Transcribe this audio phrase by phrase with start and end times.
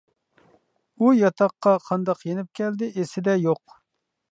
[1.03, 3.79] ئۇ ياتاققا قانداق يېنىپ كەلدى ئېسىدە يوق.